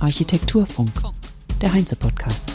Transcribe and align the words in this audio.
Architekturfunk, 0.00 0.90
der 1.60 1.74
Heinze-Podcast. 1.74 2.50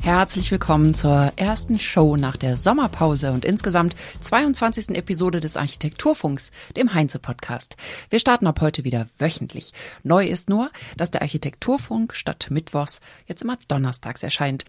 Herzlich 0.00 0.50
willkommen 0.50 0.94
zur 0.94 1.34
ersten 1.36 1.78
Show 1.78 2.16
nach 2.16 2.38
der 2.38 2.56
Sommerpause 2.56 3.32
und 3.32 3.44
insgesamt 3.44 3.94
22. 4.22 4.96
Episode 4.96 5.40
des 5.40 5.58
Architekturfunks, 5.58 6.50
dem 6.78 6.94
Heinze-Podcast. 6.94 7.76
Wir 8.08 8.18
starten 8.18 8.46
ab 8.46 8.62
heute 8.62 8.84
wieder 8.84 9.06
wöchentlich. 9.18 9.74
Neu 10.02 10.26
ist 10.26 10.48
nur, 10.48 10.70
dass 10.96 11.10
der 11.10 11.20
Architekturfunk 11.20 12.14
statt 12.14 12.46
Mittwochs 12.48 13.02
jetzt 13.26 13.42
immer 13.42 13.58
donnerstags 13.68 14.22
erscheint. 14.22 14.64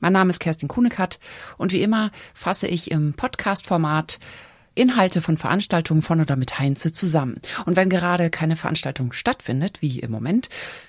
Mein 0.00 0.12
Name 0.12 0.30
ist 0.30 0.40
Kerstin 0.40 0.68
Kunekat 0.68 1.20
und 1.56 1.70
wie 1.70 1.82
immer 1.82 2.10
fasse 2.34 2.66
ich 2.66 2.90
im 2.90 3.14
Podcast-Format 3.14 4.18
Inhalte 4.78 5.20
von 5.20 5.36
Veranstaltungen 5.36 6.02
von 6.02 6.20
oder 6.20 6.36
mit 6.36 6.58
Heinze 6.58 6.92
zusammen. 6.92 7.40
Und 7.66 7.76
wenn 7.76 7.90
gerade 7.90 8.30
keine 8.30 8.56
Veranstaltung 8.56 9.12
stattfindet, 9.12 9.82
wie 9.82 10.00
im 10.00 10.10
Moment, 10.10 10.48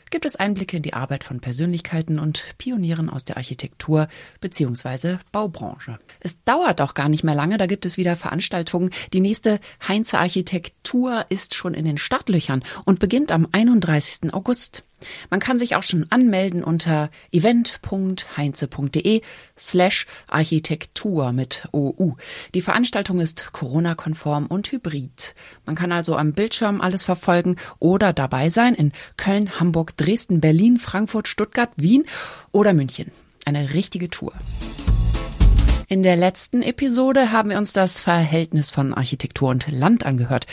gibt 0.09 0.25
es 0.25 0.35
Einblicke 0.35 0.77
in 0.77 0.83
die 0.83 0.93
Arbeit 0.93 1.23
von 1.23 1.39
Persönlichkeiten 1.39 2.19
und 2.19 2.43
Pionieren 2.57 3.09
aus 3.09 3.25
der 3.25 3.37
Architektur 3.37 4.07
bzw. 4.41 5.17
Baubranche. 5.31 5.99
Es 6.19 6.43
dauert 6.43 6.81
auch 6.81 6.93
gar 6.93 7.09
nicht 7.09 7.23
mehr 7.23 7.35
lange, 7.35 7.57
da 7.57 7.65
gibt 7.65 7.85
es 7.85 7.97
wieder 7.97 8.15
Veranstaltungen. 8.15 8.89
Die 9.13 9.21
nächste 9.21 9.59
Heinze 9.87 10.17
Architektur 10.19 11.25
ist 11.29 11.55
schon 11.55 11.73
in 11.73 11.85
den 11.85 11.97
Startlöchern 11.97 12.63
und 12.85 12.99
beginnt 12.99 13.31
am 13.31 13.47
31. 13.51 14.33
August. 14.33 14.83
Man 15.29 15.39
kann 15.39 15.59
sich 15.59 15.75
auch 15.75 15.83
schon 15.83 16.05
anmelden 16.09 16.63
unter 16.63 17.09
event.heinze.de 17.31 19.21
slash 19.57 20.07
Architektur 20.27 21.31
mit 21.31 21.67
OU. 21.71 22.15
Die 22.53 22.61
Veranstaltung 22.61 23.19
ist 23.19 23.53
Corona-konform 23.53 24.47
und 24.47 24.71
hybrid. 24.71 25.35
Man 25.65 25.75
kann 25.75 25.91
also 25.91 26.15
am 26.15 26.33
Bildschirm 26.33 26.81
alles 26.81 27.03
verfolgen 27.03 27.55
oder 27.79 28.13
dabei 28.13 28.49
sein 28.49 28.73
in 28.75 28.91
Köln, 29.17 29.59
Hamburg, 29.59 29.97
Dresden, 29.97 30.41
Berlin, 30.41 30.79
Frankfurt, 30.79 31.27
Stuttgart, 31.27 31.71
Wien 31.75 32.05
oder 32.51 32.73
München. 32.73 33.11
Eine 33.45 33.73
richtige 33.73 34.09
Tour. 34.09 34.33
In 35.91 36.03
der 36.03 36.15
letzten 36.15 36.61
Episode 36.61 37.31
haben 37.31 37.49
wir 37.49 37.57
uns 37.57 37.73
das 37.73 37.99
Verhältnis 37.99 38.69
von 38.69 38.93
Architektur 38.93 39.49
und 39.49 39.67
Land 39.71 40.05
angehört. 40.05 40.45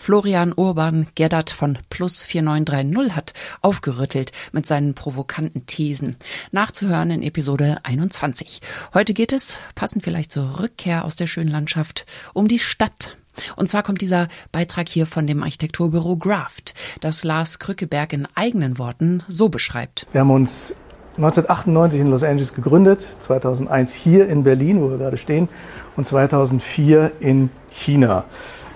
Florian 0.00 0.54
Urban 0.54 1.08
Gerdert 1.14 1.50
von 1.50 1.76
Plus 1.90 2.22
4930 2.22 3.14
hat 3.14 3.34
aufgerüttelt 3.60 4.32
mit 4.50 4.64
seinen 4.64 4.94
provokanten 4.94 5.66
Thesen. 5.66 6.16
Nachzuhören 6.52 7.10
in 7.10 7.22
Episode 7.22 7.80
21. 7.82 8.62
Heute 8.94 9.12
geht 9.12 9.30
es, 9.34 9.60
passend 9.74 10.02
vielleicht 10.02 10.32
zur 10.32 10.58
Rückkehr 10.58 11.04
aus 11.04 11.16
der 11.16 11.26
schönen 11.26 11.50
Landschaft, 11.50 12.06
um 12.32 12.48
die 12.48 12.58
Stadt. 12.58 13.18
Und 13.56 13.68
zwar 13.68 13.82
kommt 13.82 14.00
dieser 14.00 14.28
Beitrag 14.52 14.88
hier 14.88 15.04
von 15.04 15.26
dem 15.26 15.42
Architekturbüro 15.42 16.16
Graft, 16.16 16.72
das 17.02 17.22
Lars 17.22 17.58
Krückeberg 17.58 18.14
in 18.14 18.26
eigenen 18.34 18.78
Worten 18.78 19.22
so 19.28 19.50
beschreibt. 19.50 20.06
Wir 20.12 20.22
haben 20.22 20.30
uns 20.30 20.76
1998 21.18 22.00
in 22.00 22.06
Los 22.06 22.22
Angeles 22.22 22.54
gegründet, 22.54 23.06
2001 23.20 23.92
hier 23.92 24.30
in 24.30 24.44
Berlin, 24.44 24.80
wo 24.80 24.88
wir 24.88 24.96
gerade 24.96 25.18
stehen, 25.18 25.50
und 25.94 26.06
2004 26.06 27.12
in 27.20 27.50
China. 27.68 28.24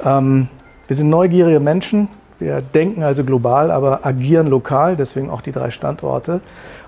Ähm, 0.05 0.51
wir 0.87 0.97
sind 0.97 1.09
neugierige 1.09 1.61
Menschen. 1.61 2.09
Wir 2.39 2.61
denken 2.61 3.03
also 3.03 3.25
global, 3.25 3.71
aber 3.71 4.05
agieren 4.05 4.49
lokal, 4.49 4.97
deswegen 4.97 5.31
auch 5.31 5.41
die 5.41 5.53
drei 5.53 5.71
Standorte. 5.71 6.41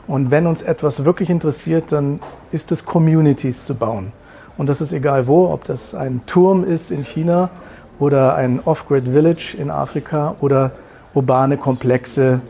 Und 0.07 0.31
wenn 0.31 0.47
uns 0.47 0.63
etwas 0.63 1.05
wirklich 1.05 1.31
interessiert, 1.31 1.93
dann 1.93 2.21
ist 2.53 2.73
es 2.73 2.85
Communities 2.85 3.65
zu 3.65 3.75
bauen. 3.75 4.13
Und 4.59 4.69
das 4.69 4.81
ist 4.81 4.93
egal 4.93 5.27
wo, 5.27 5.51
ob 5.51 5.65
das 5.65 5.95
ein 5.95 6.21
Turm 6.27 6.65
ist 6.65 6.91
in 6.91 7.03
China 7.03 7.51
oder 7.99 8.35
ein 8.35 8.61
Off-Grid 8.65 9.05
Village 9.05 9.57
in 9.59 9.71
Afrika 9.71 10.35
oder 10.41 10.73
urbane 11.15 11.57
Komplexe 11.57 12.41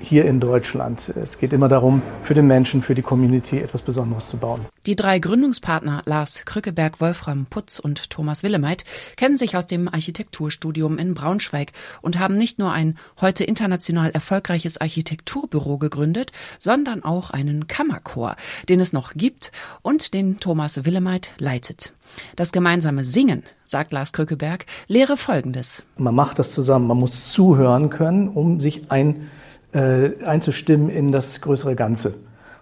hier 0.00 0.24
in 0.24 0.40
Deutschland. 0.40 1.12
Es 1.20 1.38
geht 1.38 1.52
immer 1.52 1.68
darum, 1.68 2.02
für 2.22 2.34
den 2.34 2.46
Menschen, 2.46 2.82
für 2.82 2.94
die 2.94 3.02
Community 3.02 3.58
etwas 3.58 3.82
Besonderes 3.82 4.28
zu 4.28 4.36
bauen. 4.36 4.66
Die 4.86 4.96
drei 4.96 5.18
Gründungspartner 5.18 6.02
Lars 6.04 6.44
Krückeberg, 6.44 7.00
Wolfram 7.00 7.46
Putz 7.46 7.78
und 7.78 8.10
Thomas 8.10 8.42
Willemeit 8.42 8.84
kennen 9.16 9.36
sich 9.36 9.56
aus 9.56 9.66
dem 9.66 9.88
Architekturstudium 9.88 10.98
in 10.98 11.14
Braunschweig 11.14 11.72
und 12.02 12.18
haben 12.18 12.36
nicht 12.36 12.58
nur 12.58 12.72
ein 12.72 12.96
heute 13.20 13.44
international 13.44 14.10
erfolgreiches 14.10 14.80
Architekturbüro 14.80 15.78
gegründet, 15.78 16.32
sondern 16.58 17.02
auch 17.02 17.30
einen 17.30 17.66
Kammerchor, 17.66 18.36
den 18.68 18.80
es 18.80 18.92
noch 18.92 19.14
gibt 19.14 19.50
und 19.82 20.14
den 20.14 20.38
Thomas 20.40 20.84
Willemeit 20.84 21.32
leitet. 21.38 21.92
Das 22.36 22.52
gemeinsame 22.52 23.04
Singen 23.04 23.42
sagt 23.66 23.92
Lars 23.92 24.12
Krückeberg, 24.12 24.66
lehre 24.86 25.16
Folgendes. 25.16 25.82
Man 25.96 26.14
macht 26.14 26.38
das 26.38 26.52
zusammen, 26.52 26.86
man 26.86 26.98
muss 26.98 27.32
zuhören 27.32 27.90
können, 27.90 28.28
um 28.28 28.60
sich 28.60 28.90
ein 28.90 29.28
einzustimmen 29.76 30.88
in 30.88 31.12
das 31.12 31.40
größere 31.40 31.74
Ganze. 31.74 32.14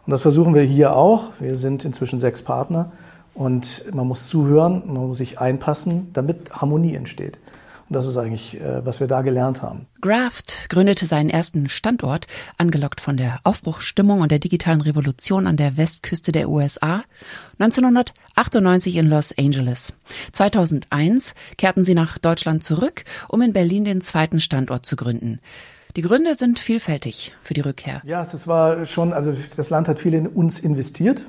Und 0.06 0.10
das 0.10 0.22
versuchen 0.22 0.54
wir 0.54 0.62
hier 0.62 0.94
auch. 0.94 1.30
Wir 1.40 1.56
sind 1.56 1.84
inzwischen 1.84 2.18
sechs 2.18 2.42
Partner 2.42 2.92
und 3.34 3.84
man 3.92 4.06
muss 4.06 4.28
zuhören, 4.28 4.82
man 4.86 5.08
muss 5.08 5.18
sich 5.18 5.40
einpassen, 5.40 6.10
damit 6.12 6.50
Harmonie 6.52 6.94
entsteht. 6.94 7.38
Und 7.88 7.96
das 7.96 8.06
ist 8.06 8.16
eigentlich, 8.16 8.58
äh, 8.60 8.84
was 8.84 9.00
wir 9.00 9.06
da 9.06 9.20
gelernt 9.20 9.60
haben. 9.60 9.86
Graft 10.00 10.70
gründete 10.70 11.04
seinen 11.04 11.28
ersten 11.28 11.68
Standort, 11.68 12.26
angelockt 12.56 13.00
von 13.00 13.18
der 13.18 13.40
Aufbruchsstimmung 13.44 14.20
und 14.20 14.32
der 14.32 14.38
digitalen 14.38 14.80
Revolution 14.80 15.46
an 15.46 15.58
der 15.58 15.76
Westküste 15.76 16.32
der 16.32 16.48
USA, 16.48 17.04
1998 17.58 18.96
in 18.96 19.06
Los 19.08 19.36
Angeles. 19.36 19.92
2001 20.32 21.34
kehrten 21.58 21.84
sie 21.84 21.94
nach 21.94 22.16
Deutschland 22.16 22.64
zurück, 22.64 23.04
um 23.28 23.42
in 23.42 23.52
Berlin 23.52 23.84
den 23.84 24.00
zweiten 24.00 24.40
Standort 24.40 24.86
zu 24.86 24.96
gründen. 24.96 25.40
Die 25.96 26.02
Gründe 26.02 26.34
sind 26.34 26.58
vielfältig 26.58 27.34
für 27.40 27.54
die 27.54 27.60
Rückkehr. 27.60 28.02
Ja, 28.04 28.20
es 28.20 28.48
war 28.48 28.84
schon, 28.84 29.12
also 29.12 29.32
das 29.56 29.70
Land 29.70 29.86
hat 29.86 30.00
viel 30.00 30.14
in 30.14 30.26
uns 30.26 30.58
investiert. 30.58 31.22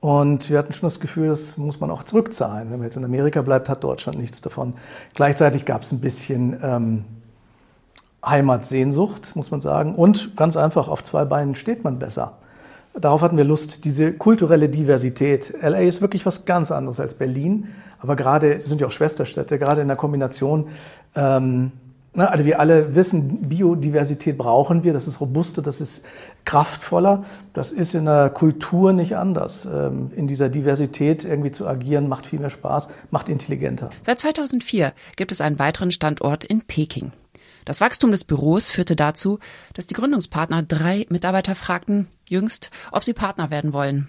Und 0.00 0.48
wir 0.50 0.58
hatten 0.58 0.72
schon 0.72 0.86
das 0.86 1.00
Gefühl, 1.00 1.28
das 1.28 1.56
muss 1.56 1.80
man 1.80 1.90
auch 1.90 2.04
zurückzahlen. 2.04 2.70
Wenn 2.70 2.78
man 2.78 2.86
jetzt 2.86 2.96
in 2.96 3.04
Amerika 3.04 3.42
bleibt, 3.42 3.68
hat 3.68 3.82
Deutschland 3.82 4.16
nichts 4.16 4.40
davon. 4.40 4.74
Gleichzeitig 5.14 5.64
gab 5.64 5.82
es 5.82 5.90
ein 5.90 5.98
bisschen 6.00 6.56
ähm, 6.62 7.04
Heimatsehnsucht, 8.24 9.34
muss 9.34 9.50
man 9.50 9.60
sagen. 9.60 9.96
Und 9.96 10.36
ganz 10.36 10.56
einfach, 10.56 10.86
auf 10.86 11.02
zwei 11.02 11.24
Beinen 11.24 11.56
steht 11.56 11.82
man 11.82 11.98
besser. 11.98 12.38
Darauf 12.94 13.22
hatten 13.22 13.36
wir 13.36 13.44
Lust, 13.44 13.84
diese 13.84 14.12
kulturelle 14.12 14.68
Diversität. 14.68 15.54
LA 15.60 15.80
ist 15.80 16.00
wirklich 16.00 16.24
was 16.24 16.44
ganz 16.44 16.70
anderes 16.70 17.00
als 17.00 17.14
Berlin. 17.14 17.66
Aber 17.98 18.14
gerade, 18.14 18.60
sind 18.60 18.80
ja 18.80 18.86
auch 18.86 18.92
Schwesterstädte, 18.92 19.58
gerade 19.58 19.80
in 19.80 19.88
der 19.88 19.96
Kombination 19.96 20.68
ähm, 21.16 21.72
also 22.26 22.44
wir 22.44 22.58
alle 22.58 22.94
wissen, 22.94 23.48
Biodiversität 23.48 24.36
brauchen 24.36 24.82
wir, 24.82 24.92
das 24.92 25.06
ist 25.06 25.20
robuster, 25.20 25.62
das 25.62 25.80
ist 25.80 26.04
kraftvoller. 26.44 27.24
Das 27.52 27.72
ist 27.72 27.94
in 27.94 28.06
der 28.06 28.30
Kultur 28.30 28.92
nicht 28.92 29.16
anders. 29.16 29.66
Ähm, 29.66 30.10
in 30.16 30.26
dieser 30.26 30.48
Diversität 30.48 31.24
irgendwie 31.24 31.52
zu 31.52 31.66
agieren, 31.66 32.08
macht 32.08 32.26
viel 32.26 32.38
mehr 32.38 32.50
Spaß, 32.50 32.88
macht 33.10 33.28
intelligenter. 33.28 33.90
Seit 34.02 34.18
2004 34.18 34.92
gibt 35.16 35.30
es 35.30 35.40
einen 35.40 35.58
weiteren 35.58 35.92
Standort 35.92 36.44
in 36.44 36.62
Peking. 36.62 37.12
Das 37.66 37.82
Wachstum 37.82 38.12
des 38.12 38.24
Büros 38.24 38.70
führte 38.70 38.96
dazu, 38.96 39.38
dass 39.74 39.86
die 39.86 39.94
Gründungspartner 39.94 40.62
drei 40.62 41.04
Mitarbeiter 41.10 41.54
fragten, 41.54 42.08
jüngst, 42.26 42.70
ob 42.92 43.04
sie 43.04 43.12
Partner 43.12 43.50
werden 43.50 43.74
wollen. 43.74 44.08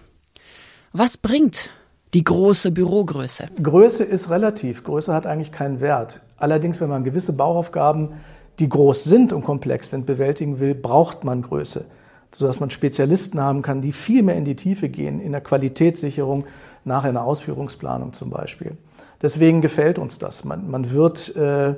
Was 0.94 1.18
bringt 1.18 1.70
die 2.14 2.24
große 2.24 2.72
Bürogröße? 2.72 3.50
Größe 3.62 4.06
ist 4.06 4.30
relativ. 4.30 4.86
Größe 4.86 5.14
hat 5.14 5.28
eigentlich 5.28 5.52
keinen 5.52 5.82
Wert. 5.82 6.22
Allerdings, 6.40 6.82
wenn 6.82 6.90
man 6.90 7.04
gewisse 7.04 7.34
Bauaufgaben, 7.34 8.14
die 8.60 8.70
groß 8.70 9.04
sind 9.04 9.34
und 9.34 9.44
komplex 9.44 9.90
sind, 9.90 10.06
bewältigen 10.06 10.60
will, 10.60 10.76
braucht 10.76 11.24
man 11.24 11.42
Größe, 11.42 11.86
sodass 12.32 12.60
man 12.60 12.70
Spezialisten 12.70 13.40
haben 13.40 13.62
kann, 13.62 13.82
die 13.82 13.92
viel 13.92 14.24
mehr 14.24 14.36
in 14.36 14.46
die 14.46 14.56
Tiefe 14.56 14.90
gehen, 14.90 15.20
in 15.20 15.32
der 15.32 15.42
Qualitätssicherung, 15.42 16.46
nach 16.86 17.04
einer 17.04 17.24
Ausführungsplanung 17.24 18.14
zum 18.14 18.30
Beispiel. 18.30 18.78
Deswegen 19.22 19.62
gefällt 19.62 20.00
uns 20.00 20.18
das. 20.18 20.46
Man, 20.46 20.70
man 20.70 20.92
wird 20.92 21.36
äh, 21.36 21.70
äh, 21.72 21.76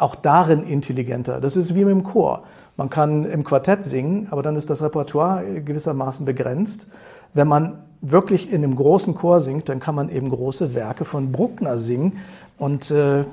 auch 0.00 0.16
darin 0.16 0.64
intelligenter. 0.64 1.40
Das 1.40 1.56
ist 1.56 1.74
wie 1.74 1.84
mit 1.84 1.94
dem 1.94 2.02
Chor. 2.02 2.42
Man 2.76 2.90
kann 2.90 3.24
im 3.24 3.44
Quartett 3.44 3.84
singen, 3.84 4.28
aber 4.30 4.42
dann 4.42 4.56
ist 4.56 4.70
das 4.70 4.82
Repertoire 4.82 5.62
gewissermaßen 5.62 6.26
begrenzt. 6.26 6.88
Wenn 7.32 7.48
man 7.48 7.78
wirklich 8.00 8.52
in 8.52 8.62
einem 8.62 8.76
großen 8.76 9.14
Chor 9.14 9.40
singt, 9.40 9.68
dann 9.68 9.80
kann 9.80 9.94
man 9.94 10.08
eben 10.08 10.30
große 10.30 10.74
Werke 10.74 11.04
von 11.04 11.32
Bruckner 11.32 11.76
singen. 11.78 12.18
Und 12.58 12.90
äh, 12.90 13.24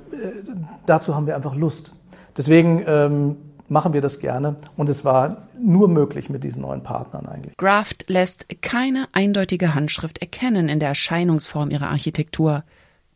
dazu 0.86 1.16
haben 1.16 1.28
wir 1.28 1.36
einfach 1.36 1.56
Lust. 1.56 1.94
Deswegen 2.38 2.84
ähm, 2.86 3.38
machen 3.70 3.94
wir 3.94 4.02
das 4.02 4.20
gerne. 4.20 4.56
Und 4.78 4.90
es 4.90 5.06
war 5.06 5.48
nur 5.60 5.88
möglich 5.88 6.30
mit 6.30 6.44
diesen 6.44 6.62
neuen 6.62 6.84
Partnern 6.84 7.26
eigentlich. 7.26 7.58
Graft 7.58 8.06
lässt 8.10 8.48
keine 8.62 9.08
eindeutige 9.14 9.74
Handschrift 9.74 10.20
erkennen 10.20 10.70
in 10.70 10.80
der 10.80 10.90
Erscheinungsform 10.90 11.72
ihrer 11.72 11.90
Architektur. 11.90 12.64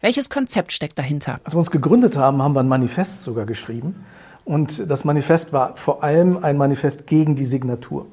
Welches 0.01 0.29
Konzept 0.29 0.71
steckt 0.71 0.97
dahinter? 0.97 1.39
Als 1.43 1.53
wir 1.55 1.59
uns 1.59 1.71
gegründet 1.71 2.15
haben, 2.15 2.41
haben 2.41 2.55
wir 2.55 2.61
ein 2.61 2.67
Manifest 2.67 3.23
sogar 3.23 3.45
geschrieben. 3.45 4.05
Und 4.45 4.89
das 4.89 5.03
Manifest 5.03 5.53
war 5.53 5.75
vor 5.75 6.03
allem 6.03 6.43
ein 6.43 6.57
Manifest 6.57 7.05
gegen 7.05 7.35
die 7.35 7.45
Signatur. 7.45 8.07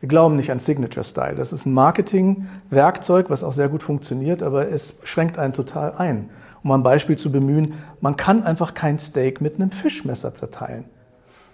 Wir 0.00 0.08
glauben 0.08 0.36
nicht 0.36 0.50
an 0.50 0.58
Signature 0.58 1.04
Style. 1.04 1.34
Das 1.34 1.52
ist 1.52 1.66
ein 1.66 1.74
Marketingwerkzeug, 1.74 3.28
was 3.28 3.44
auch 3.44 3.52
sehr 3.52 3.68
gut 3.68 3.82
funktioniert, 3.82 4.42
aber 4.42 4.70
es 4.70 4.96
schränkt 5.04 5.38
einen 5.38 5.52
total 5.52 5.94
ein. 5.98 6.30
Um 6.62 6.72
ein 6.72 6.82
Beispiel 6.82 7.16
zu 7.16 7.30
bemühen, 7.30 7.74
man 8.00 8.16
kann 8.16 8.42
einfach 8.42 8.74
kein 8.74 8.98
Steak 8.98 9.40
mit 9.40 9.56
einem 9.56 9.70
Fischmesser 9.70 10.34
zerteilen. 10.34 10.84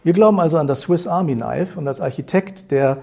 Wir 0.04 0.12
glauben 0.12 0.38
also 0.38 0.58
an 0.58 0.69
das 0.69 0.82
Swiss 0.82 1.08
Army 1.08 1.34
Knife 1.34 1.78
und 1.78 1.88
als 1.88 2.00
Architekt, 2.00 2.70
der 2.70 2.98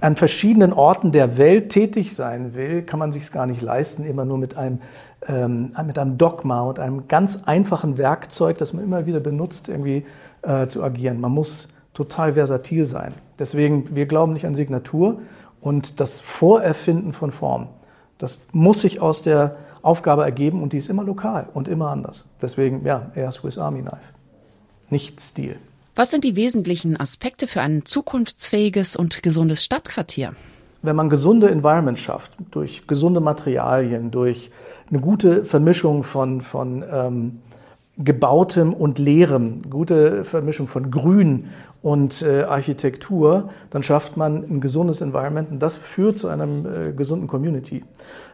an 0.00 0.16
verschiedenen 0.16 0.72
Orten 0.72 1.12
der 1.12 1.36
Welt 1.38 1.70
tätig 1.70 2.14
sein 2.14 2.54
will, 2.54 2.82
kann 2.82 2.98
man 2.98 3.12
sich 3.12 3.22
es 3.22 3.32
gar 3.32 3.46
nicht 3.46 3.62
leisten, 3.62 4.04
immer 4.04 4.24
nur 4.24 4.38
mit 4.38 4.56
einem, 4.56 4.80
ähm, 5.26 5.72
mit 5.86 5.98
einem 5.98 6.18
Dogma 6.18 6.62
und 6.62 6.78
einem 6.78 7.08
ganz 7.08 7.42
einfachen 7.44 7.98
Werkzeug, 7.98 8.58
das 8.58 8.72
man 8.72 8.84
immer 8.84 9.06
wieder 9.06 9.20
benutzt, 9.20 9.68
irgendwie 9.68 10.06
äh, 10.42 10.66
zu 10.66 10.82
agieren. 10.82 11.20
Man 11.20 11.32
muss 11.32 11.68
total 12.00 12.32
versatil 12.32 12.86
sein. 12.86 13.12
Deswegen, 13.38 13.94
wir 13.94 14.06
glauben 14.06 14.32
nicht 14.32 14.46
an 14.46 14.54
Signatur 14.54 15.20
und 15.60 16.00
das 16.00 16.22
Vorerfinden 16.22 17.12
von 17.12 17.30
Formen. 17.30 17.68
Das 18.16 18.40
muss 18.52 18.80
sich 18.80 19.02
aus 19.02 19.20
der 19.20 19.56
Aufgabe 19.82 20.24
ergeben 20.24 20.62
und 20.62 20.72
die 20.72 20.78
ist 20.78 20.88
immer 20.88 21.04
lokal 21.04 21.48
und 21.52 21.68
immer 21.68 21.90
anders. 21.90 22.24
Deswegen, 22.40 22.86
ja, 22.86 23.10
eher 23.14 23.30
Swiss 23.32 23.58
Army 23.58 23.82
Knife. 23.82 24.14
Nicht 24.88 25.20
Stil. 25.20 25.56
Was 25.94 26.10
sind 26.10 26.24
die 26.24 26.36
wesentlichen 26.36 26.98
Aspekte 26.98 27.46
für 27.46 27.60
ein 27.60 27.84
zukunftsfähiges 27.84 28.96
und 28.96 29.22
gesundes 29.22 29.62
Stadtquartier? 29.62 30.32
Wenn 30.80 30.96
man 30.96 31.10
gesunde 31.10 31.50
Environments 31.50 32.00
schafft, 32.00 32.32
durch 32.50 32.86
gesunde 32.86 33.20
Materialien, 33.20 34.10
durch 34.10 34.50
eine 34.88 35.00
gute 35.00 35.44
Vermischung 35.44 36.02
von, 36.02 36.40
von 36.40 36.82
ähm, 36.90 37.42
gebautem 38.02 38.72
und 38.72 38.98
leerem, 38.98 39.58
gute 39.68 40.24
Vermischung 40.24 40.68
von 40.68 40.90
Grün 40.90 41.48
und 41.82 42.22
äh, 42.22 42.42
Architektur, 42.42 43.50
dann 43.70 43.82
schafft 43.82 44.16
man 44.16 44.44
ein 44.44 44.60
gesundes 44.60 45.00
Environment 45.00 45.50
und 45.50 45.60
das 45.60 45.76
führt 45.76 46.18
zu 46.18 46.28
einer 46.28 46.44
äh, 46.44 46.92
gesunden 46.92 47.28
Community. 47.28 47.84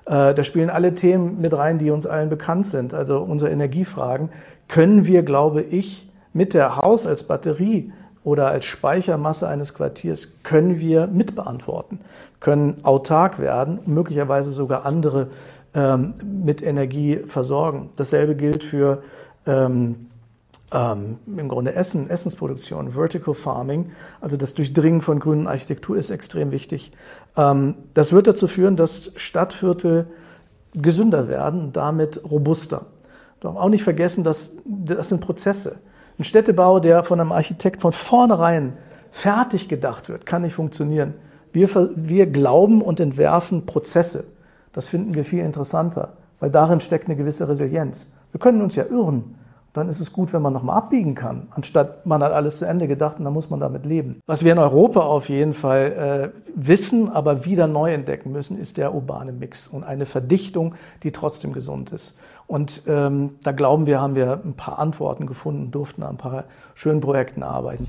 Äh, 0.06 0.34
da 0.34 0.42
spielen 0.44 0.70
alle 0.70 0.94
Themen 0.94 1.40
mit 1.40 1.52
rein, 1.52 1.78
die 1.78 1.90
uns 1.90 2.06
allen 2.06 2.28
bekannt 2.28 2.66
sind. 2.66 2.94
Also 2.94 3.18
unsere 3.18 3.50
Energiefragen 3.50 4.30
können 4.68 5.06
wir, 5.06 5.22
glaube 5.22 5.62
ich, 5.62 6.08
mit 6.32 6.54
der 6.54 6.76
Haushaltsbatterie 6.76 7.92
oder 8.22 8.48
als 8.48 8.64
Speichermasse 8.64 9.48
eines 9.48 9.74
Quartiers 9.74 10.32
können 10.42 10.80
wir 10.80 11.06
mitbeantworten, 11.06 12.00
können 12.40 12.84
autark 12.84 13.38
werden, 13.38 13.78
möglicherweise 13.86 14.50
sogar 14.50 14.84
andere 14.84 15.28
ähm, 15.74 16.14
mit 16.44 16.62
Energie 16.62 17.18
versorgen. 17.18 17.90
Dasselbe 17.96 18.34
gilt 18.34 18.64
für 18.64 19.02
ähm, 19.46 20.08
ähm, 20.72 21.18
im 21.26 21.48
Grunde 21.48 21.74
Essen, 21.74 22.10
Essensproduktion, 22.10 22.92
Vertical 22.92 23.34
Farming, 23.34 23.92
also 24.20 24.36
das 24.36 24.54
Durchdringen 24.54 25.00
von 25.00 25.20
grünen 25.20 25.46
Architektur 25.46 25.96
ist 25.96 26.10
extrem 26.10 26.50
wichtig. 26.50 26.92
Ähm, 27.36 27.74
das 27.94 28.12
wird 28.12 28.26
dazu 28.26 28.48
führen, 28.48 28.76
dass 28.76 29.12
Stadtviertel 29.16 30.06
gesünder 30.74 31.28
werden 31.28 31.60
und 31.66 31.76
damit 31.76 32.20
robuster. 32.28 32.86
Doch 33.40 33.56
auch 33.56 33.68
nicht 33.68 33.84
vergessen, 33.84 34.24
dass 34.24 34.52
das 34.64 35.08
sind 35.08 35.20
Prozesse. 35.20 35.76
Ein 36.18 36.24
Städtebau, 36.24 36.80
der 36.80 37.04
von 37.04 37.20
einem 37.20 37.32
Architekt 37.32 37.82
von 37.82 37.92
vornherein 37.92 38.72
fertig 39.10 39.68
gedacht 39.68 40.08
wird, 40.08 40.26
kann 40.26 40.42
nicht 40.42 40.54
funktionieren. 40.54 41.14
Wir, 41.52 41.68
wir 41.94 42.26
glauben 42.26 42.82
und 42.82 43.00
entwerfen 43.00 43.66
Prozesse. 43.66 44.24
Das 44.72 44.88
finden 44.88 45.14
wir 45.14 45.24
viel 45.24 45.44
interessanter, 45.44 46.14
weil 46.40 46.50
darin 46.50 46.80
steckt 46.80 47.06
eine 47.06 47.16
gewisse 47.16 47.48
Resilienz. 47.48 48.10
Wir 48.36 48.40
können 48.40 48.60
uns 48.60 48.76
ja 48.76 48.84
irren 48.84 49.36
dann 49.76 49.90
ist 49.90 50.00
es 50.00 50.10
gut, 50.10 50.32
wenn 50.32 50.40
man 50.40 50.54
nochmal 50.54 50.78
abbiegen 50.78 51.14
kann, 51.14 51.48
anstatt 51.50 52.06
man 52.06 52.22
hat 52.22 52.32
alles 52.32 52.58
zu 52.58 52.64
Ende 52.64 52.88
gedacht 52.88 53.18
und 53.18 53.24
dann 53.24 53.34
muss 53.34 53.50
man 53.50 53.60
damit 53.60 53.84
leben. 53.84 54.22
Was 54.24 54.42
wir 54.42 54.52
in 54.52 54.58
Europa 54.58 55.00
auf 55.00 55.28
jeden 55.28 55.52
Fall 55.52 56.32
äh, 56.34 56.40
wissen, 56.54 57.10
aber 57.10 57.44
wieder 57.44 57.66
neu 57.66 57.92
entdecken 57.92 58.32
müssen, 58.32 58.58
ist 58.58 58.78
der 58.78 58.94
urbane 58.94 59.32
Mix 59.32 59.68
und 59.68 59.84
eine 59.84 60.06
Verdichtung, 60.06 60.74
die 61.02 61.12
trotzdem 61.12 61.52
gesund 61.52 61.92
ist. 61.92 62.18
Und 62.46 62.84
ähm, 62.86 63.34
da 63.42 63.52
glauben 63.52 63.86
wir, 63.86 64.00
haben 64.00 64.16
wir 64.16 64.40
ein 64.42 64.54
paar 64.54 64.78
Antworten 64.78 65.26
gefunden, 65.26 65.70
durften 65.70 66.02
an 66.02 66.14
ein 66.14 66.16
paar 66.16 66.44
schönen 66.74 67.02
Projekten 67.02 67.42
arbeiten. 67.42 67.86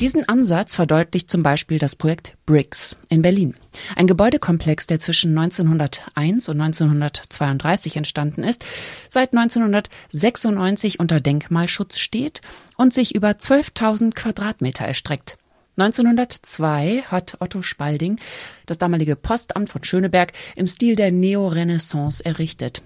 Diesen 0.00 0.28
Ansatz 0.28 0.76
verdeutlicht 0.76 1.28
zum 1.28 1.42
Beispiel 1.42 1.80
das 1.80 1.96
Projekt 1.96 2.36
BRICS 2.46 2.96
in 3.08 3.20
Berlin. 3.20 3.56
Ein 3.96 4.06
Gebäudekomplex, 4.06 4.86
der 4.86 5.00
zwischen 5.00 5.36
1901 5.36 6.48
und 6.48 6.60
1932 6.60 7.96
entstanden 7.96 8.44
ist, 8.44 8.64
seit 9.08 9.32
1996 9.32 11.00
unter 11.00 11.18
Denkmalschutz 11.18 11.98
steht 11.98 12.42
und 12.76 12.94
sich 12.94 13.16
über 13.16 13.30
12.000 13.30 14.14
Quadratmeter 14.14 14.84
erstreckt. 14.84 15.36
1902 15.76 17.02
hat 17.08 17.36
Otto 17.40 17.62
Spalding 17.62 18.20
das 18.66 18.78
damalige 18.78 19.16
Postamt 19.16 19.68
von 19.68 19.82
Schöneberg 19.82 20.32
im 20.54 20.68
Stil 20.68 20.94
der 20.94 21.10
Neorenaissance 21.10 22.24
errichtet. 22.24 22.82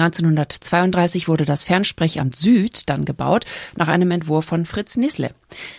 1932 0.00 1.26
wurde 1.26 1.44
das 1.44 1.64
Fernsprechamt 1.64 2.36
Süd 2.36 2.88
dann 2.88 3.04
gebaut, 3.04 3.44
nach 3.76 3.88
einem 3.88 4.10
Entwurf 4.12 4.44
von 4.44 4.64
Fritz 4.64 4.96
Nissle. 4.96 5.34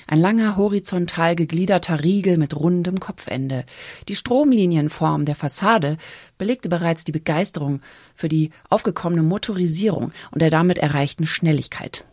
Ein 0.08 0.20
langer, 0.20 0.58
horizontal 0.58 1.36
gegliederter 1.36 2.04
Riegel 2.04 2.38
mit 2.38 2.56
rundem 2.56 3.00
Kopfende. 3.00 3.66
Die 4.08 4.16
Stromlinienform 4.16 5.26
der 5.26 5.36
Fassade 5.36 5.98
belegte 6.38 6.68
bereits 6.68 7.06
die 7.06 7.12
Begeisterung 7.12 7.82
für 8.14 8.28
die 8.28 8.52
aufgekommene 8.70 9.24
Motorisierung 9.24 10.12
und 10.32 10.42
der 10.42 10.50
damit 10.50 10.78
erreichten 10.78 11.26
Schnelligkeit. 11.26 12.04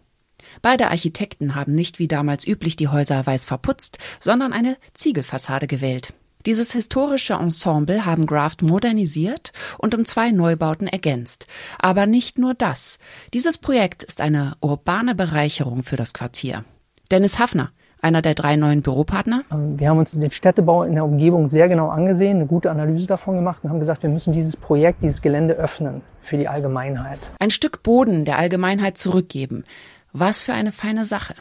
Beide 0.62 0.90
Architekten 0.90 1.54
haben 1.54 1.74
nicht 1.74 1.98
wie 1.98 2.08
damals 2.08 2.46
üblich 2.46 2.76
die 2.76 2.88
Häuser 2.88 3.26
weiß 3.26 3.46
verputzt, 3.46 3.98
sondern 4.20 4.52
eine 4.52 4.76
Ziegelfassade 4.94 5.66
gewählt. 5.66 6.12
Dieses 6.46 6.72
historische 6.72 7.34
Ensemble 7.34 8.06
haben 8.06 8.24
Graft 8.24 8.62
modernisiert 8.62 9.52
und 9.78 9.96
um 9.96 10.04
zwei 10.04 10.30
Neubauten 10.30 10.86
ergänzt. 10.86 11.48
Aber 11.76 12.06
nicht 12.06 12.38
nur 12.38 12.54
das. 12.54 12.98
Dieses 13.34 13.58
Projekt 13.58 14.04
ist 14.04 14.20
eine 14.20 14.54
urbane 14.60 15.16
Bereicherung 15.16 15.82
für 15.82 15.96
das 15.96 16.14
Quartier. 16.14 16.62
Dennis 17.10 17.40
Hafner, 17.40 17.72
einer 18.00 18.22
der 18.22 18.34
drei 18.34 18.54
neuen 18.54 18.82
Büropartner? 18.82 19.42
Ähm, 19.50 19.80
wir 19.80 19.88
haben 19.88 19.98
uns 19.98 20.12
den 20.12 20.30
Städtebau 20.30 20.84
in 20.84 20.94
der 20.94 21.04
Umgebung 21.04 21.48
sehr 21.48 21.68
genau 21.68 21.88
angesehen, 21.88 22.36
eine 22.36 22.46
gute 22.46 22.70
Analyse 22.70 23.08
davon 23.08 23.34
gemacht 23.34 23.64
und 23.64 23.70
haben 23.70 23.80
gesagt, 23.80 24.04
wir 24.04 24.10
müssen 24.10 24.32
dieses 24.32 24.56
Projekt, 24.56 25.02
dieses 25.02 25.20
Gelände 25.22 25.54
öffnen 25.54 26.02
für 26.22 26.36
die 26.36 26.46
Allgemeinheit. 26.46 27.32
Ein 27.40 27.50
Stück 27.50 27.82
Boden 27.82 28.24
der 28.24 28.38
Allgemeinheit 28.38 28.98
zurückgeben. 28.98 29.64
Was 30.12 30.44
für 30.44 30.52
eine 30.52 30.70
feine 30.70 31.06
Sache. 31.06 31.34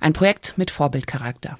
Ein 0.00 0.12
Projekt 0.12 0.58
mit 0.58 0.70
Vorbildcharakter. 0.70 1.56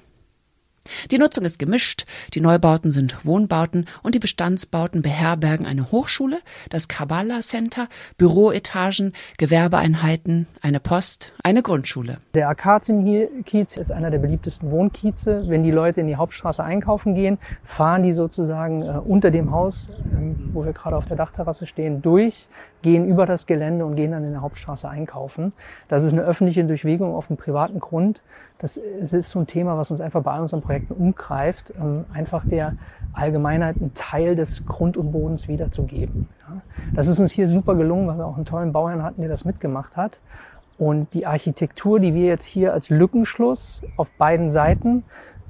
Die 1.11 1.17
Nutzung 1.17 1.45
ist 1.45 1.59
gemischt, 1.59 2.05
die 2.33 2.41
Neubauten 2.41 2.91
sind 2.91 3.25
Wohnbauten 3.25 3.85
und 4.01 4.15
die 4.15 4.19
Bestandsbauten 4.19 5.01
beherbergen 5.01 5.65
eine 5.65 5.91
Hochschule, 5.91 6.39
das 6.69 6.87
Kabbalah 6.87 7.41
Center, 7.41 7.87
Büroetagen, 8.17 9.13
Gewerbeeinheiten, 9.37 10.47
eine 10.61 10.79
Post, 10.79 11.33
eine 11.43 11.61
Grundschule. 11.61 12.17
Der 12.33 12.49
Akazienkiez 12.49 13.77
ist 13.77 13.91
einer 13.91 14.11
der 14.11 14.19
beliebtesten 14.19 14.71
Wohnkieze. 14.71 15.43
Wenn 15.47 15.63
die 15.63 15.71
Leute 15.71 16.01
in 16.01 16.07
die 16.07 16.15
Hauptstraße 16.15 16.63
einkaufen 16.63 17.15
gehen, 17.15 17.37
fahren 17.63 18.03
die 18.03 18.13
sozusagen 18.13 18.81
äh, 18.81 18.99
unter 18.99 19.31
dem 19.31 19.51
Haus, 19.51 19.89
ähm, 20.13 20.51
wo 20.53 20.65
wir 20.65 20.73
gerade 20.73 20.97
auf 20.97 21.05
der 21.05 21.15
Dachterrasse 21.17 21.65
stehen, 21.65 22.01
durch, 22.01 22.47
gehen 22.81 23.07
über 23.07 23.25
das 23.25 23.45
Gelände 23.45 23.85
und 23.85 23.95
gehen 23.95 24.11
dann 24.11 24.23
in 24.23 24.31
der 24.31 24.41
Hauptstraße 24.41 24.89
einkaufen. 24.89 25.53
Das 25.87 26.03
ist 26.03 26.13
eine 26.13 26.23
öffentliche 26.23 26.63
Durchwegung 26.65 27.15
auf 27.15 27.29
einem 27.29 27.37
privaten 27.37 27.79
Grund. 27.79 28.21
Das 28.59 28.77
ist 28.77 29.29
so 29.29 29.39
ein 29.39 29.47
Thema, 29.47 29.77
was 29.77 29.91
uns 29.91 29.99
einfach 29.99 30.23
bei 30.23 30.31
all 30.31 30.41
unseren 30.41 30.61
umgreift, 30.89 31.73
ähm, 31.79 32.05
einfach 32.13 32.45
der 32.45 32.75
Allgemeinheit 33.13 33.77
einen 33.79 33.93
Teil 33.93 34.35
des 34.35 34.65
Grund 34.65 34.97
und 34.97 35.11
Bodens 35.11 35.47
wiederzugeben. 35.47 36.27
Das 36.93 37.07
ist 37.07 37.19
uns 37.19 37.31
hier 37.31 37.47
super 37.47 37.75
gelungen, 37.75 38.07
weil 38.07 38.17
wir 38.17 38.25
auch 38.25 38.35
einen 38.35 38.45
tollen 38.45 38.73
Bauherrn 38.73 39.03
hatten, 39.03 39.21
der 39.21 39.29
das 39.29 39.45
mitgemacht 39.45 39.97
hat. 39.97 40.19
Und 40.77 41.13
die 41.13 41.25
Architektur, 41.25 41.99
die 41.99 42.13
wir 42.13 42.25
jetzt 42.25 42.45
hier 42.45 42.73
als 42.73 42.89
Lückenschluss 42.89 43.81
auf 43.95 44.09
beiden 44.17 44.49
Seiten 44.49 45.03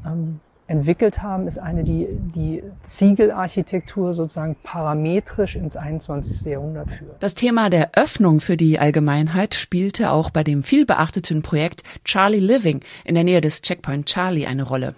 ähm, 0.06 0.40
entwickelt 0.68 1.22
haben, 1.22 1.48
ist 1.48 1.60
eine, 1.60 1.84
die 1.84 2.08
die 2.10 2.64
Ziegelarchitektur 2.84 4.14
sozusagen 4.14 4.56
parametrisch 4.64 5.56
ins 5.56 5.76
21. 5.76 6.42
Jahrhundert 6.46 6.90
führt. 6.92 7.22
Das 7.22 7.36
Thema 7.36 7.70
der 7.70 7.92
Öffnung 7.94 8.40
für 8.40 8.58
die 8.58 8.80
Allgemeinheit 8.80 9.56
spielte 9.56 10.12
auch 10.12 10.30
bei 10.30 10.44
dem 10.44 10.64
vielbeachteten 10.64 11.42
Projekt 11.42 11.84
Charlie 12.06 12.40
Living 12.40 12.82
in 13.06 13.16
der 13.16 13.24
Nähe 13.24 13.42
des 13.42 13.62
Checkpoint 13.62 14.06
Charlie 14.08 14.46
eine 14.46 14.64
Rolle. 14.64 14.96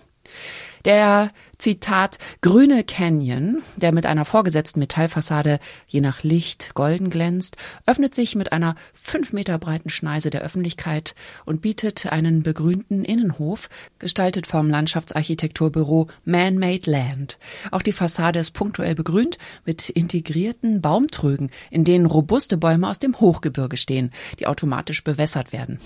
Der 0.86 1.32
Zitat 1.58 2.20
grüne 2.42 2.84
Canyon, 2.84 3.64
der 3.76 3.92
mit 3.92 4.06
einer 4.06 4.24
vorgesetzten 4.24 4.80
Metallfassade 4.80 5.60
je 5.88 6.00
nach 6.00 6.22
Licht 6.22 6.76
golden 6.76 7.10
glänzt, 7.10 7.58
öffnet 7.88 8.14
sich 8.14 8.36
mit 8.36 8.52
einer 8.52 8.76
fünf 8.94 9.34
Meter 9.34 9.58
breiten 9.58 9.90
Schneise 9.90 10.30
der 10.30 10.42
Öffentlichkeit 10.42 11.16
und 11.46 11.62
bietet 11.62 12.12
einen 12.12 12.44
begrünten 12.44 13.04
Innenhof, 13.04 13.70
gestaltet 13.98 14.46
vom 14.46 14.70
Landschaftsarchitekturbüro 14.70 16.08
Man-Made 16.24 16.90
Land. 16.90 17.40
Auch 17.72 17.82
die 17.82 17.94
Fassade 17.94 18.38
ist 18.38 18.52
punktuell 18.52 18.94
begrünt 18.94 19.40
mit 19.66 19.90
integrierten 19.90 20.82
Baumtrögen, 20.82 21.50
in 21.72 21.84
denen 21.84 22.06
robuste 22.06 22.58
Bäume 22.58 22.88
aus 22.88 23.00
dem 23.00 23.20
Hochgebirge 23.20 23.78
stehen, 23.78 24.12
die 24.40 24.46
automatisch 24.46 25.04
bewässert 25.04 25.52
werden. 25.52 25.80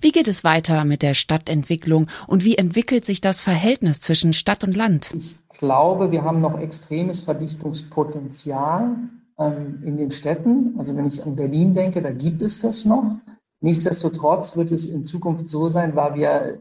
Wie 0.00 0.12
geht 0.12 0.28
es 0.28 0.44
weiter 0.44 0.84
mit 0.84 1.02
der 1.02 1.14
Stadtentwicklung 1.14 2.08
und 2.26 2.44
wie 2.44 2.56
entwickelt 2.56 3.04
sich 3.04 3.20
das 3.20 3.40
Verhältnis 3.40 4.00
zwischen 4.00 4.32
Stadt 4.32 4.64
und 4.64 4.76
Land? 4.76 5.10
glaube, 5.58 6.12
wir 6.12 6.22
haben 6.22 6.40
noch 6.40 6.58
extremes 6.58 7.20
Verdichtungspotenzial 7.20 8.96
ähm, 9.38 9.82
in 9.84 9.96
den 9.96 10.10
Städten. 10.10 10.74
Also 10.78 10.96
wenn 10.96 11.06
ich 11.06 11.24
an 11.24 11.36
Berlin 11.36 11.74
denke, 11.74 12.00
da 12.00 12.12
gibt 12.12 12.40
es 12.42 12.60
das 12.60 12.84
noch. 12.84 13.16
Nichtsdestotrotz 13.60 14.56
wird 14.56 14.70
es 14.70 14.86
in 14.86 15.04
Zukunft 15.04 15.48
so 15.48 15.68
sein, 15.68 15.96
weil 15.96 16.14
wir 16.14 16.60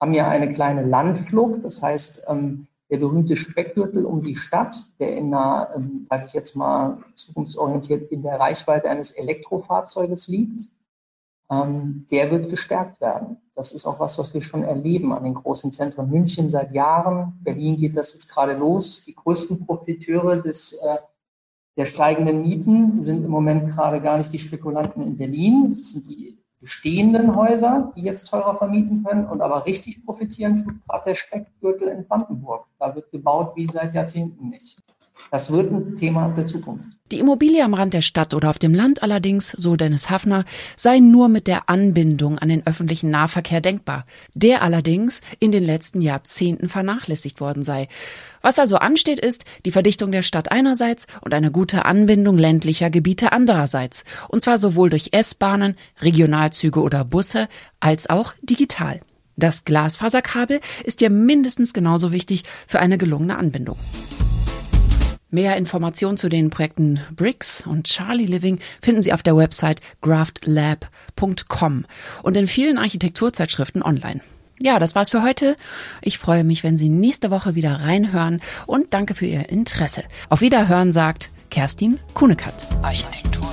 haben 0.00 0.14
ja 0.14 0.28
eine 0.28 0.52
kleine 0.52 0.84
Landflucht. 0.84 1.64
Das 1.64 1.80
heißt, 1.80 2.24
ähm, 2.26 2.66
der 2.90 2.98
berühmte 2.98 3.36
Speckgürtel 3.36 4.04
um 4.04 4.22
die 4.22 4.36
Stadt, 4.36 4.76
der 4.98 5.16
in 5.16 5.32
einer, 5.32 5.70
ähm, 5.76 6.04
sage 6.08 6.24
ich 6.26 6.32
jetzt 6.32 6.56
mal 6.56 6.98
zukunftsorientiert, 7.14 8.10
in 8.10 8.22
der 8.22 8.38
Reichweite 8.38 8.90
eines 8.90 9.12
Elektrofahrzeuges 9.12 10.28
liegt, 10.28 10.62
ähm, 11.50 12.06
der 12.10 12.30
wird 12.30 12.50
gestärkt 12.50 13.00
werden. 13.00 13.38
Das 13.54 13.72
ist 13.72 13.86
auch 13.86 14.00
was, 14.00 14.18
was 14.18 14.34
wir 14.34 14.40
schon 14.40 14.64
erleben 14.64 15.12
an 15.12 15.24
den 15.24 15.34
großen 15.34 15.70
Zentren 15.72 16.10
München 16.10 16.50
seit 16.50 16.72
Jahren. 16.72 17.38
Berlin 17.42 17.76
geht 17.76 17.96
das 17.96 18.12
jetzt 18.14 18.28
gerade 18.28 18.54
los. 18.54 19.02
Die 19.04 19.14
größten 19.14 19.64
Profiteure 19.64 20.36
des, 20.36 20.72
äh, 20.72 20.98
der 21.76 21.86
steigenden 21.86 22.42
Mieten 22.42 23.02
sind 23.02 23.24
im 23.24 23.30
Moment 23.30 23.68
gerade 23.68 24.00
gar 24.00 24.18
nicht 24.18 24.32
die 24.32 24.38
Spekulanten 24.38 25.02
in 25.02 25.16
Berlin. 25.16 25.68
Das 25.70 25.90
sind 25.90 26.08
die 26.08 26.38
bestehenden 26.60 27.36
Häuser, 27.36 27.92
die 27.94 28.02
jetzt 28.02 28.28
teurer 28.28 28.56
vermieten 28.56 29.04
können. 29.04 29.26
Und 29.26 29.40
aber 29.40 29.66
richtig 29.66 30.04
profitieren 30.04 30.64
tut 30.64 30.84
gerade 30.86 31.04
der 31.10 31.14
Speckgürtel 31.14 31.88
in 31.88 32.06
Brandenburg. 32.06 32.66
Da 32.78 32.94
wird 32.94 33.10
gebaut 33.10 33.54
wie 33.54 33.66
seit 33.66 33.94
Jahrzehnten 33.94 34.48
nicht. 34.48 34.78
Das 35.30 35.50
wird 35.50 35.72
ein 35.72 35.96
Thema 35.96 36.28
der 36.28 36.46
Zukunft. 36.46 36.84
Die 37.10 37.18
Immobilie 37.18 37.62
am 37.62 37.74
Rand 37.74 37.92
der 37.92 38.02
Stadt 38.02 38.34
oder 38.34 38.50
auf 38.50 38.58
dem 38.58 38.74
Land 38.74 39.02
allerdings, 39.02 39.50
so 39.50 39.76
Dennis 39.76 40.10
Hafner, 40.10 40.44
sei 40.74 41.00
nur 41.00 41.28
mit 41.28 41.46
der 41.46 41.68
Anbindung 41.68 42.38
an 42.38 42.48
den 42.48 42.66
öffentlichen 42.66 43.10
Nahverkehr 43.10 43.60
denkbar, 43.60 44.06
der 44.34 44.62
allerdings 44.62 45.20
in 45.38 45.52
den 45.52 45.64
letzten 45.64 46.00
Jahrzehnten 46.00 46.68
vernachlässigt 46.68 47.40
worden 47.40 47.62
sei. 47.62 47.88
Was 48.42 48.58
also 48.58 48.76
ansteht, 48.76 49.20
ist 49.20 49.44
die 49.64 49.70
Verdichtung 49.70 50.12
der 50.12 50.22
Stadt 50.22 50.50
einerseits 50.50 51.06
und 51.20 51.34
eine 51.34 51.50
gute 51.50 51.84
Anbindung 51.84 52.38
ländlicher 52.38 52.90
Gebiete 52.90 53.32
andererseits, 53.32 54.04
und 54.28 54.40
zwar 54.40 54.58
sowohl 54.58 54.88
durch 54.88 55.10
S-Bahnen, 55.12 55.76
Regionalzüge 56.00 56.80
oder 56.80 57.04
Busse 57.04 57.48
als 57.80 58.08
auch 58.08 58.32
digital. 58.42 59.00
Das 59.36 59.64
Glasfaserkabel 59.64 60.60
ist 60.84 61.00
ja 61.00 61.10
mindestens 61.10 61.72
genauso 61.72 62.12
wichtig 62.12 62.44
für 62.66 62.80
eine 62.80 62.98
gelungene 62.98 63.36
Anbindung. 63.36 63.76
Mehr 65.34 65.56
Informationen 65.56 66.16
zu 66.16 66.28
den 66.28 66.50
Projekten 66.50 67.00
Bricks 67.10 67.66
und 67.66 67.88
Charlie 67.88 68.26
Living 68.26 68.60
finden 68.80 69.02
Sie 69.02 69.12
auf 69.12 69.24
der 69.24 69.36
Website 69.36 69.80
graftlab.com 70.00 71.86
und 72.22 72.36
in 72.36 72.46
vielen 72.46 72.78
Architekturzeitschriften 72.78 73.82
online. 73.82 74.20
Ja, 74.62 74.78
das 74.78 74.94
war's 74.94 75.10
für 75.10 75.24
heute. 75.24 75.56
Ich 76.02 76.18
freue 76.18 76.44
mich, 76.44 76.62
wenn 76.62 76.78
Sie 76.78 76.88
nächste 76.88 77.32
Woche 77.32 77.56
wieder 77.56 77.80
reinhören 77.80 78.42
und 78.66 78.94
danke 78.94 79.16
für 79.16 79.26
Ihr 79.26 79.48
Interesse. 79.48 80.04
Auf 80.28 80.40
Wiederhören 80.40 80.92
sagt 80.92 81.30
Kerstin 81.50 81.98
Kunekat. 82.14 82.68
Architektur. 82.82 83.50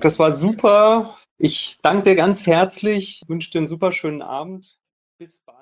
Das 0.00 0.18
war 0.18 0.32
super. 0.32 1.18
Ich 1.36 1.76
danke 1.82 2.04
dir 2.04 2.16
ganz 2.16 2.46
herzlich, 2.46 3.20
wünsche 3.28 3.50
dir 3.50 3.58
einen 3.58 3.66
super 3.66 3.92
schönen 3.92 4.22
Abend. 4.22 4.78
Bis 5.18 5.42
bald. 5.44 5.61